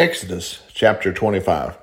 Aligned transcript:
Exodus 0.00 0.62
chapter 0.72 1.12
25. 1.12 1.76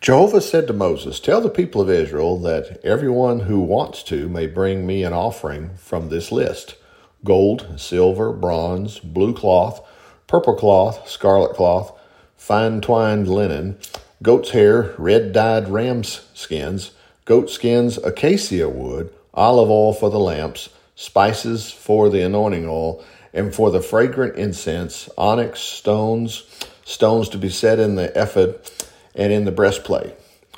Jehovah 0.00 0.40
said 0.40 0.68
to 0.68 0.72
Moses, 0.72 1.18
Tell 1.18 1.40
the 1.40 1.50
people 1.50 1.80
of 1.80 1.90
Israel 1.90 2.38
that 2.38 2.78
everyone 2.84 3.40
who 3.40 3.58
wants 3.58 4.04
to 4.04 4.28
may 4.28 4.46
bring 4.46 4.86
me 4.86 5.02
an 5.02 5.12
offering 5.12 5.70
from 5.74 6.08
this 6.08 6.30
list 6.30 6.76
gold, 7.24 7.66
silver, 7.76 8.32
bronze, 8.32 9.00
blue 9.00 9.34
cloth, 9.34 9.84
purple 10.28 10.54
cloth, 10.54 11.08
scarlet 11.08 11.56
cloth, 11.56 11.92
fine 12.36 12.80
twined 12.80 13.26
linen, 13.26 13.76
goat's 14.22 14.50
hair, 14.50 14.94
red 14.96 15.32
dyed 15.32 15.68
ram's 15.68 16.24
skins, 16.34 16.92
goat 17.24 17.50
skins, 17.50 17.98
acacia 17.98 18.68
wood, 18.68 19.12
olive 19.34 19.70
oil 19.70 19.92
for 19.92 20.08
the 20.08 20.20
lamps, 20.20 20.68
spices 20.94 21.72
for 21.72 22.10
the 22.10 22.22
anointing 22.22 22.68
oil, 22.68 23.04
and 23.32 23.52
for 23.52 23.72
the 23.72 23.82
fragrant 23.82 24.36
incense, 24.36 25.10
onyx 25.18 25.58
stones, 25.58 26.44
stones 26.86 27.28
to 27.28 27.36
be 27.36 27.50
set 27.50 27.80
in 27.80 27.96
the 27.96 28.16
ephod 28.18 28.58
and 29.14 29.32
in 29.32 29.44
the 29.44 29.52
breastplate. 29.52 30.14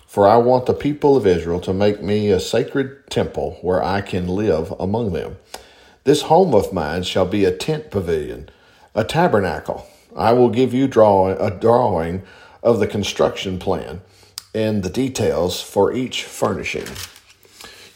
For 0.06 0.28
I 0.28 0.36
want 0.36 0.66
the 0.66 0.74
people 0.74 1.16
of 1.16 1.27
Israel 1.27 1.59
to 1.60 1.73
make 1.73 2.02
me 2.02 2.30
a 2.30 2.38
sacred 2.38 3.09
temple 3.10 3.59
where 3.62 3.82
I 3.82 4.02
can 4.02 4.28
live 4.28 4.72
among 4.78 5.14
them. 5.14 5.38
This 6.05 6.22
home 6.22 6.55
of 6.55 6.72
mine 6.72 7.02
shall 7.02 7.27
be 7.27 7.45
a 7.45 7.56
tent 7.56 7.91
pavilion, 7.91 8.50
a 8.95 9.05
tabernacle. 9.05 9.86
I 10.14 10.33
will 10.33 10.50
give 10.50 10.74
you 10.74 10.86
draw, 10.86 11.28
a 11.28 11.50
drawing 11.50 12.22
of 12.62 12.78
the 12.78 12.86
construction 12.86 13.58
plan 13.58 14.02
and 14.55 14.83
the 14.83 14.91
details 14.91 15.62
for 15.62 15.92
each 15.92 16.24
furnishing. 16.24 16.86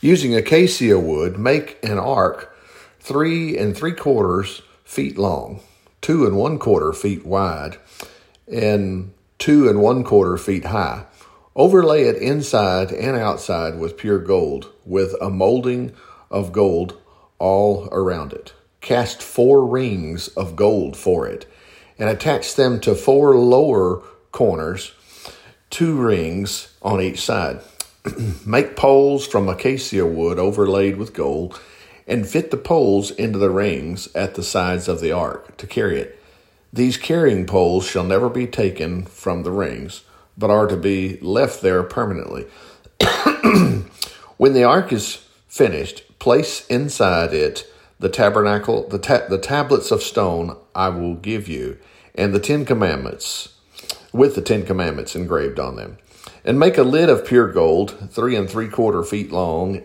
Using 0.01 0.35
acacia 0.35 0.99
wood, 0.99 1.39
make 1.39 1.79
an 1.83 1.99
ark 1.99 2.57
three 2.99 3.59
and 3.59 3.77
three 3.77 3.93
quarters 3.93 4.63
feet 4.85 5.19
long, 5.19 5.61
two 6.01 6.25
and 6.27 6.37
one 6.37 6.59
quarter 6.59 6.93
feet 6.93 7.27
wide, 7.27 7.77
and 8.51 9.13
two 9.39 9.69
and 9.69 9.81
one 9.81 10.05
quarter 10.05 10.37
feet 10.37 10.67
high. 10.67 11.05
Overlay 11.55 12.05
it 12.05 12.17
inside 12.17 12.91
and 12.93 13.17
outside 13.17 13.79
with 13.79 13.99
pure 13.99 14.19
gold, 14.19 14.73
with 14.87 15.15
a 15.21 15.29
molding 15.29 15.93
of 16.31 16.53
gold 16.53 16.99
all 17.39 17.89
around 17.93 18.33
it. 18.33 18.55
Cast 18.81 19.23
four 19.23 19.67
rings 19.67 20.29
of 20.29 20.57
gold 20.57 20.97
for 20.97 21.27
it, 21.27 21.47
and 21.99 22.09
attach 22.09 22.55
them 22.55 22.81
to 22.81 22.95
four 22.95 23.37
lower 23.37 24.03
corners, 24.33 24.93
two 25.71 26.01
rings 26.01 26.73
on 26.83 27.01
each 27.01 27.21
side. 27.21 27.61
Make 28.47 28.77
poles 28.77 29.27
from 29.27 29.49
acacia 29.49 30.07
wood 30.07 30.39
overlaid 30.39 30.97
with 30.97 31.13
gold, 31.13 31.61
and 32.07 32.29
fit 32.29 32.51
the 32.51 32.57
poles 32.57 33.11
into 33.11 33.39
the 33.39 33.51
rings 33.51 34.09
at 34.15 34.35
the 34.35 34.43
sides 34.43 34.89
of 34.89 35.01
the 35.01 35.13
ark 35.13 35.57
to 35.59 35.67
carry 35.67 36.01
it. 36.01 36.22
These 36.73 36.97
carrying 36.97 37.47
poles 37.47 37.87
shall 37.87 38.05
never 38.05 38.31
be 38.31 38.47
taken 38.47 39.05
from 39.05 39.43
the 39.43 39.51
rings, 39.51 40.05
but 40.39 40.51
are 40.51 40.67
to 40.67 40.77
be 40.77 41.19
left 41.21 41.61
there 41.61 41.83
permanently. 41.83 42.47
when 44.39 44.55
the 44.55 44.65
ark 44.65 44.93
is 44.93 45.25
finished, 45.49 46.19
place 46.19 46.67
inside 46.69 47.35
it 47.35 47.71
the 47.99 48.09
tabernacle, 48.09 48.89
the, 48.89 48.99
ta- 48.99 49.29
the 49.29 49.39
tablets 49.39 49.91
of 49.93 50.03
stone 50.03 50.57
I 50.75 50.89
will 50.89 51.15
give 51.15 51.47
you, 51.47 51.79
and 52.17 52.35
the 52.35 52.41
Ten 52.41 52.65
Commandments, 52.65 53.55
with 54.13 54.35
the 54.35 54.43
Ten 54.43 54.65
Commandments 54.65 55.15
engraved 55.15 55.61
on 55.61 55.77
them. 55.77 55.99
And 56.45 56.59
make 56.59 56.79
a 56.79 56.83
lid 56.83 57.09
of 57.09 57.25
pure 57.25 57.53
gold, 57.53 58.11
three 58.11 58.35
and 58.35 58.51
three 58.51 58.69
quarter 58.69 59.05
feet 59.05 59.31
long, 59.31 59.83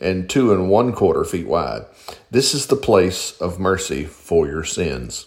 and 0.00 0.28
two 0.28 0.52
and 0.52 0.68
one 0.68 0.92
quarter 0.92 1.24
feet 1.24 1.46
wide. 1.46 1.84
This 2.30 2.54
is 2.54 2.66
the 2.66 2.76
place 2.76 3.38
of 3.40 3.60
mercy 3.60 4.04
for 4.04 4.48
your 4.48 4.64
sins. 4.64 5.26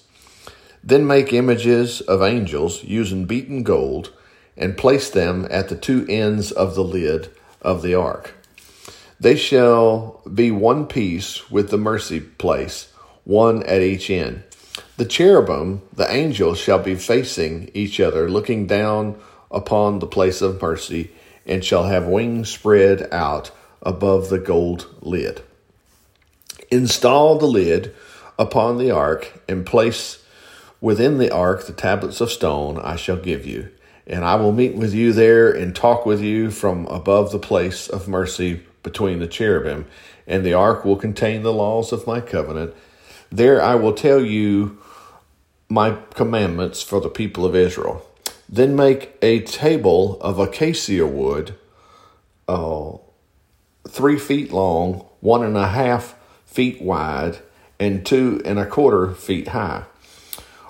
Then 0.83 1.07
make 1.07 1.31
images 1.31 2.01
of 2.01 2.21
angels 2.21 2.83
using 2.83 3.25
beaten 3.25 3.63
gold 3.63 4.11
and 4.57 4.77
place 4.77 5.09
them 5.09 5.47
at 5.49 5.69
the 5.69 5.75
two 5.75 6.05
ends 6.09 6.51
of 6.51 6.75
the 6.75 6.83
lid 6.83 7.29
of 7.61 7.81
the 7.81 7.95
ark. 7.95 8.33
They 9.19 9.37
shall 9.37 10.21
be 10.31 10.51
one 10.51 10.85
piece 10.85 11.49
with 11.49 11.69
the 11.69 11.77
mercy 11.77 12.19
place, 12.19 12.91
one 13.23 13.63
at 13.63 13.81
each 13.81 14.09
end. 14.09 14.43
The 14.97 15.05
cherubim, 15.05 15.81
the 15.93 16.11
angels, 16.11 16.59
shall 16.59 16.79
be 16.79 16.95
facing 16.95 17.71
each 17.73 17.99
other, 17.99 18.29
looking 18.29 18.67
down 18.67 19.17
upon 19.49 19.99
the 19.99 20.07
place 20.07 20.41
of 20.41 20.61
mercy, 20.61 21.11
and 21.45 21.63
shall 21.63 21.85
have 21.85 22.05
wings 22.05 22.49
spread 22.49 23.07
out 23.11 23.51
above 23.81 24.29
the 24.29 24.39
gold 24.39 24.87
lid. 25.01 25.41
Install 26.69 27.37
the 27.37 27.47
lid 27.47 27.93
upon 28.37 28.77
the 28.77 28.91
ark 28.91 29.41
and 29.47 29.65
place 29.65 30.22
Within 30.83 31.17
the 31.17 31.31
ark, 31.31 31.65
the 31.65 31.71
tablets 31.71 32.19
of 32.19 32.29
stone 32.29 32.77
I 32.77 32.97
shall 32.97 33.15
give 33.15 33.45
you, 33.45 33.69
and 34.05 34.25
I 34.25 34.35
will 34.35 34.51
meet 34.51 34.75
with 34.75 34.93
you 34.93 35.13
there 35.13 35.49
and 35.49 35.73
talk 35.73 36.05
with 36.05 36.19
you 36.19 36.51
from 36.51 36.87
above 36.87 37.31
the 37.31 37.39
place 37.39 37.87
of 37.87 38.09
mercy 38.09 38.63
between 38.83 39.19
the 39.19 39.27
cherubim, 39.27 39.85
and 40.27 40.45
the 40.45 40.53
ark 40.53 40.83
will 40.83 40.97
contain 40.97 41.41
the 41.41 41.53
laws 41.53 41.93
of 41.93 42.05
my 42.05 42.19
covenant. 42.19 42.73
There 43.31 43.61
I 43.61 43.75
will 43.75 43.93
tell 43.93 44.19
you 44.19 44.77
my 45.69 45.99
commandments 46.15 46.83
for 46.83 46.99
the 46.99 47.07
people 47.07 47.45
of 47.45 47.55
Israel. 47.55 48.05
Then 48.49 48.75
make 48.75 49.17
a 49.21 49.39
table 49.39 50.19
of 50.19 50.37
acacia 50.37 51.07
wood, 51.07 51.55
uh, 52.49 52.97
three 53.87 54.19
feet 54.19 54.51
long, 54.51 55.05
one 55.21 55.45
and 55.45 55.55
a 55.55 55.69
half 55.69 56.15
feet 56.45 56.81
wide, 56.81 57.37
and 57.79 58.05
two 58.05 58.41
and 58.43 58.59
a 58.59 58.65
quarter 58.65 59.13
feet 59.13 59.47
high. 59.47 59.85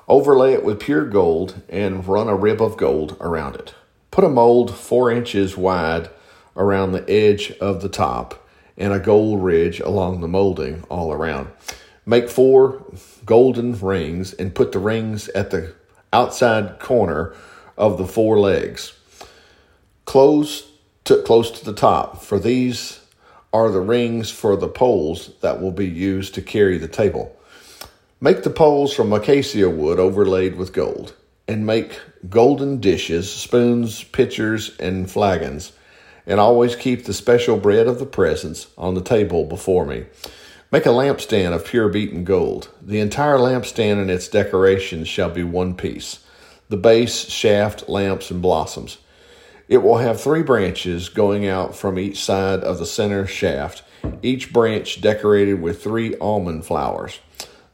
Overlay 0.07 0.53
it 0.53 0.65
with 0.65 0.81
pure 0.81 1.05
gold 1.05 1.61
and 1.69 2.05
run 2.05 2.27
a 2.27 2.35
rib 2.35 2.61
of 2.61 2.77
gold 2.77 3.15
around 3.21 3.55
it. 3.55 3.73
Put 4.11 4.25
a 4.25 4.29
mold 4.29 4.75
four 4.75 5.09
inches 5.09 5.55
wide 5.57 6.09
around 6.57 6.91
the 6.91 7.09
edge 7.09 7.51
of 7.61 7.81
the 7.81 7.89
top 7.89 8.47
and 8.77 8.91
a 8.91 8.99
gold 8.99 9.43
ridge 9.43 9.79
along 9.79 10.21
the 10.21 10.27
molding 10.27 10.83
all 10.89 11.11
around. 11.13 11.49
Make 12.05 12.29
four 12.29 12.83
golden 13.25 13.79
rings 13.79 14.33
and 14.33 14.53
put 14.53 14.73
the 14.73 14.79
rings 14.79 15.29
at 15.29 15.51
the 15.51 15.73
outside 16.11 16.79
corner 16.79 17.33
of 17.77 17.97
the 17.97 18.07
four 18.07 18.39
legs. 18.39 18.93
Close 20.05 20.69
to, 21.05 21.21
close 21.23 21.49
to 21.51 21.65
the 21.65 21.73
top, 21.73 22.21
for 22.21 22.39
these 22.39 22.99
are 23.53 23.71
the 23.71 23.79
rings 23.79 24.31
for 24.31 24.57
the 24.57 24.67
poles 24.67 25.31
that 25.41 25.61
will 25.61 25.71
be 25.71 25.87
used 25.87 26.33
to 26.35 26.41
carry 26.41 26.77
the 26.77 26.87
table. 26.87 27.35
Make 28.23 28.43
the 28.43 28.49
poles 28.49 28.93
from 28.93 29.11
acacia 29.11 29.69
wood 29.69 29.99
overlaid 29.99 30.55
with 30.55 30.71
gold, 30.71 31.13
and 31.45 31.65
make 31.65 31.99
golden 32.29 32.79
dishes, 32.79 33.29
spoons, 33.29 34.01
pitchers, 34.01 34.77
and 34.79 35.11
flagons, 35.11 35.73
and 36.25 36.39
always 36.39 36.77
keep 36.77 37.03
the 37.03 37.13
special 37.13 37.57
bread 37.57 37.85
of 37.85 37.99
the 37.99 38.05
presence 38.05 38.67
on 38.77 38.93
the 38.93 39.01
table 39.01 39.43
before 39.43 39.85
me. 39.85 40.05
Make 40.71 40.85
a 40.85 40.89
lampstand 40.91 41.51
of 41.51 41.65
pure 41.65 41.89
beaten 41.89 42.23
gold. 42.23 42.69
The 42.81 43.01
entire 43.01 43.37
lampstand 43.37 44.01
and 44.01 44.09
its 44.09 44.29
decorations 44.29 45.09
shall 45.09 45.29
be 45.29 45.43
one 45.43 45.75
piece 45.75 46.19
the 46.69 46.77
base, 46.77 47.27
shaft, 47.27 47.89
lamps, 47.89 48.31
and 48.31 48.41
blossoms. 48.41 48.99
It 49.67 49.79
will 49.79 49.97
have 49.97 50.21
three 50.21 50.43
branches 50.43 51.09
going 51.09 51.45
out 51.45 51.75
from 51.75 51.99
each 51.99 52.23
side 52.23 52.61
of 52.61 52.79
the 52.79 52.85
center 52.85 53.27
shaft, 53.27 53.83
each 54.21 54.53
branch 54.53 55.01
decorated 55.01 55.61
with 55.61 55.83
three 55.83 56.15
almond 56.19 56.65
flowers. 56.65 57.19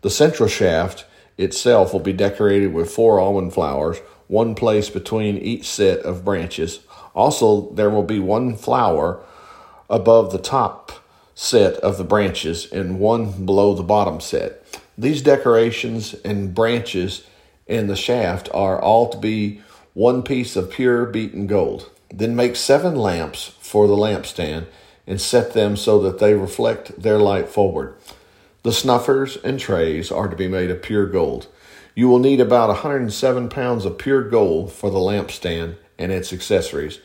The 0.01 0.09
central 0.09 0.47
shaft 0.47 1.05
itself 1.37 1.93
will 1.93 1.99
be 1.99 2.13
decorated 2.13 2.73
with 2.73 2.91
four 2.91 3.19
almond 3.19 3.53
flowers, 3.53 3.97
one 4.27 4.55
placed 4.55 4.93
between 4.93 5.37
each 5.37 5.67
set 5.67 5.99
of 5.99 6.23
branches. 6.23 6.79
Also, 7.15 7.71
there 7.71 7.89
will 7.89 8.03
be 8.03 8.19
one 8.19 8.55
flower 8.55 9.21
above 9.89 10.31
the 10.31 10.37
top 10.37 10.91
set 11.33 11.75
of 11.75 11.97
the 11.97 12.03
branches 12.03 12.71
and 12.71 12.99
one 12.99 13.45
below 13.45 13.73
the 13.73 13.83
bottom 13.83 14.19
set. 14.19 14.63
These 14.97 15.21
decorations 15.21 16.13
and 16.25 16.53
branches 16.53 17.23
in 17.67 17.87
the 17.87 17.95
shaft 17.95 18.49
are 18.53 18.81
all 18.81 19.09
to 19.09 19.17
be 19.17 19.61
one 19.93 20.23
piece 20.23 20.55
of 20.55 20.69
pure 20.69 21.05
beaten 21.05 21.47
gold. 21.47 21.89
Then 22.13 22.35
make 22.35 22.55
seven 22.55 22.95
lamps 22.95 23.53
for 23.59 23.87
the 23.87 23.95
lampstand 23.95 24.65
and 25.07 25.19
set 25.19 25.53
them 25.53 25.75
so 25.75 25.99
that 26.01 26.19
they 26.19 26.33
reflect 26.33 27.01
their 27.01 27.17
light 27.17 27.49
forward. 27.49 27.95
The 28.63 28.73
snuffers 28.73 29.37
and 29.37 29.59
trays 29.59 30.11
are 30.11 30.27
to 30.27 30.35
be 30.35 30.47
made 30.47 30.69
of 30.69 30.81
pure 30.81 31.05
gold. 31.05 31.47
You 31.95 32.09
will 32.09 32.19
need 32.19 32.41
about 32.41 32.67
107 32.69 33.49
pounds 33.49 33.85
of 33.85 33.97
pure 33.97 34.23
gold 34.23 34.71
for 34.71 34.89
the 34.89 34.99
lampstand 34.99 35.75
and 35.97 36.11
its 36.11 36.33
accessories. 36.33 36.99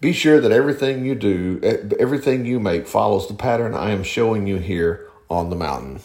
Be 0.00 0.12
sure 0.12 0.40
that 0.40 0.52
everything 0.52 1.04
you 1.04 1.14
do, 1.14 1.60
eh, 1.62 1.78
everything 1.98 2.44
you 2.44 2.60
make 2.60 2.86
follows 2.86 3.28
the 3.28 3.34
pattern 3.34 3.74
I 3.74 3.90
am 3.90 4.02
showing 4.02 4.46
you 4.46 4.56
here 4.56 5.08
on 5.30 5.50
the 5.50 5.56
mountain. 5.56 6.00